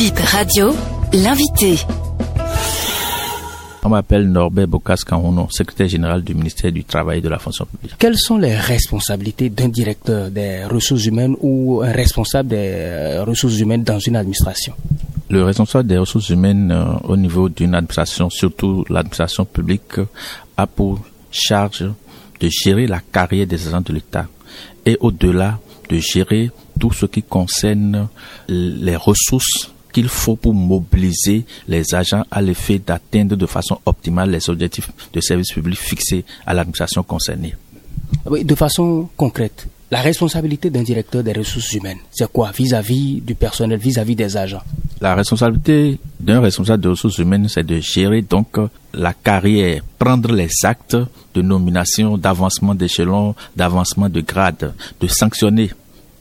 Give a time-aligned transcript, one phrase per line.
[0.00, 0.74] Bip Radio,
[1.12, 1.76] l'invité.
[3.82, 7.66] On m'appelle Norbert Bokas Kaouno, secrétaire général du ministère du Travail et de la fonction
[7.66, 7.96] publique.
[7.98, 13.58] Quelles sont les responsabilités d'un directeur des ressources humaines ou un responsable des euh, ressources
[13.58, 14.72] humaines dans une administration?
[15.28, 20.00] Le responsable des ressources humaines euh, au niveau d'une administration, surtout l'administration publique,
[20.56, 20.98] a pour
[21.30, 21.84] charge
[22.40, 24.26] de gérer la carrière des agents de l'État
[24.86, 25.58] et au-delà
[25.90, 28.08] de gérer tout ce qui concerne
[28.48, 34.48] les ressources qu'il faut pour mobiliser les agents à l'effet d'atteindre de façon optimale les
[34.48, 37.54] objectifs de service public fixés à l'administration concernée.
[38.26, 43.34] Oui, de façon concrète, la responsabilité d'un directeur des ressources humaines, c'est quoi vis-à-vis du
[43.34, 44.62] personnel, vis-à-vis des agents?
[45.00, 48.58] La responsabilité d'un responsable des ressources humaines, c'est de gérer donc
[48.94, 50.96] la carrière, prendre les actes
[51.34, 55.70] de nomination, d'avancement d'échelon, d'avancement de grade, de sanctionner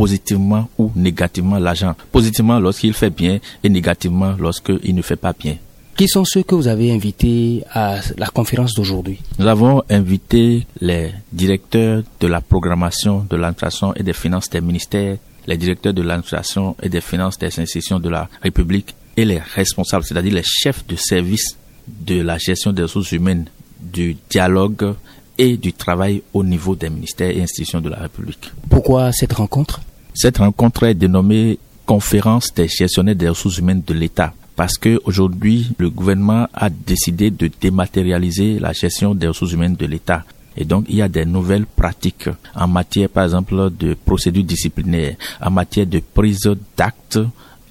[0.00, 1.94] positivement ou négativement l'agent.
[2.10, 5.56] Positivement lorsqu'il fait bien et négativement lorsqu'il ne fait pas bien.
[5.94, 9.18] Qui sont ceux que vous avez invités à la conférence d'aujourd'hui?
[9.38, 15.18] Nous avons invité les directeurs de la programmation de l'administration et des finances des ministères,
[15.46, 20.04] les directeurs de l'administration et des finances des institutions de la République et les responsables,
[20.06, 23.44] c'est-à-dire les chefs de service de la gestion des ressources humaines,
[23.78, 24.94] du dialogue
[25.36, 28.50] et du travail au niveau des ministères et institutions de la République.
[28.70, 29.82] Pourquoi cette rencontre?
[30.22, 35.72] Cette rencontre est dénommée Conférence des gestionnaires des ressources humaines de l'État parce que aujourd'hui
[35.78, 40.22] le gouvernement a décidé de dématérialiser la gestion des ressources humaines de l'État.
[40.58, 45.16] Et donc, il y a des nouvelles pratiques en matière, par exemple, de procédures disciplinaires,
[45.40, 47.20] en matière de prise d'actes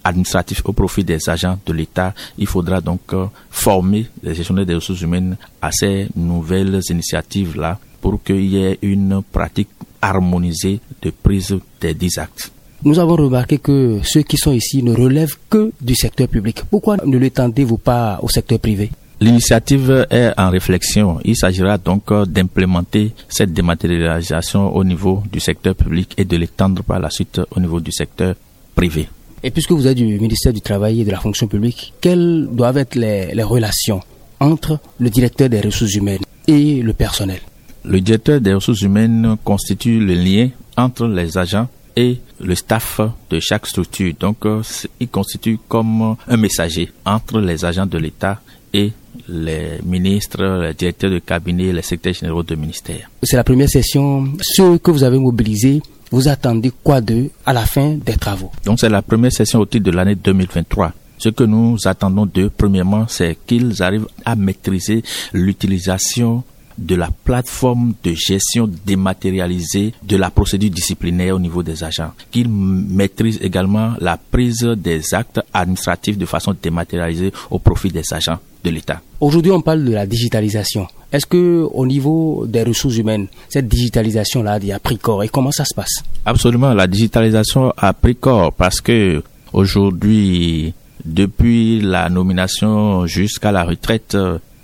[0.04, 2.16] administratif au profit des agents de l'État.
[2.40, 8.24] Il faudra donc euh, former les gestionnaires des ressources humaines à ces nouvelles initiatives-là pour
[8.24, 9.70] qu'il y ait une pratique
[10.02, 12.52] harmonisée de prise des dix actes.
[12.84, 16.64] Nous avons remarqué que ceux qui sont ici ne relèvent que du secteur public.
[16.70, 18.90] Pourquoi ne l'étendez-vous pas au secteur privé?
[19.22, 21.20] L'initiative est en réflexion.
[21.26, 26.84] Il s'agira donc euh, d'implémenter cette dématérialisation au niveau du secteur public et de l'étendre
[26.84, 28.36] par la suite au niveau du secteur
[28.76, 29.10] privé.
[29.44, 32.78] Et puisque vous êtes du ministère du Travail et de la fonction publique, quelles doivent
[32.78, 34.02] être les, relations
[34.40, 37.40] entre le directeur des ressources humaines et le personnel?
[37.86, 43.40] Le directeur des ressources humaines constitue le lien entre les agents et le staff de
[43.40, 44.14] chaque structure.
[44.20, 44.62] Donc, euh,
[45.00, 48.40] il constitue comme un messager entre les agents de l'État
[48.74, 48.92] et
[49.28, 53.10] les ministres, les directeurs de cabinet, les secrétaires généraux de ministère.
[53.24, 54.28] C'est la première session.
[54.42, 58.52] Ceux que vous avez mobilisés vous attendez quoi d'eux à la fin des travaux?
[58.66, 60.92] Donc c'est la première session au titre de l'année 2023.
[61.18, 65.04] Ce que nous attendons d'eux, premièrement, c'est qu'ils arrivent à maîtriser
[65.34, 66.44] l'utilisation
[66.80, 72.50] de la plateforme de gestion dématérialisée de la procédure disciplinaire au niveau des agents, qu'ils
[72.50, 78.70] maîtrisent également la prise des actes administratifs de façon dématérialisée au profit des agents de
[78.70, 79.02] l'État.
[79.20, 80.88] Aujourd'hui, on parle de la digitalisation.
[81.12, 85.66] Est-ce que au niveau des ressources humaines, cette digitalisation-là a pris corps et comment ça
[85.66, 86.04] se passe?
[86.26, 89.24] Absolument, la digitalisation a pris corps parce que
[89.54, 90.74] aujourd'hui,
[91.04, 94.16] depuis la nomination jusqu'à la retraite,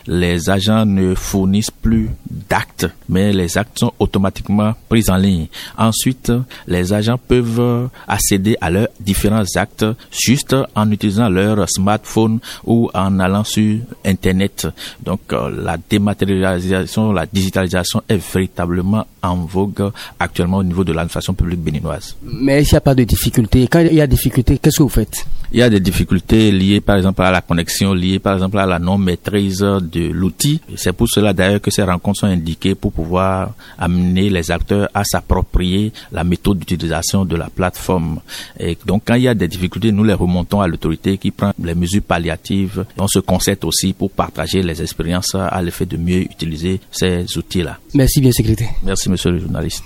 [0.08, 2.10] les agents ne fournissent plus
[2.50, 5.48] d'actes, mais les actes sont automatiquement pris en ligne.
[5.78, 6.32] Ensuite,
[6.68, 13.20] les agents peuvent accéder à leurs différents actes juste en utilisant leur smartphone ou en
[13.20, 14.68] allant sur Internet.
[15.04, 21.34] Donc, euh, la dématérialisation, la digitalisation est véritablement en vogue actuellement au niveau de l'administration
[21.34, 22.16] publique béninoise.
[22.24, 24.84] Mais s'il n'y a pas de difficultés, quand il y a des difficultés, qu'est-ce que
[24.84, 25.26] vous faites?
[25.52, 28.66] Il y a des difficultés liées par exemple à la connexion, liées par exemple à
[28.66, 30.62] la non-maîtrise de l'outil.
[30.76, 35.04] C'est pour cela d'ailleurs que ces rencontres sont indiquées pour pouvoir amener les acteurs à
[35.04, 38.20] s'approprier la méthode d'utilisation de la plateforme.
[38.60, 41.52] Et donc quand il y a des difficultés, nous les remontons à l'autorité qui prend
[41.62, 42.86] les mesures palliatives.
[42.98, 47.80] On se concerte aussi pour partager les expériences à l'effet de mieux utiliser ces outils-là.
[47.94, 48.70] Merci bien, secrétaire.
[48.84, 49.84] Merci, monsieur le journaliste.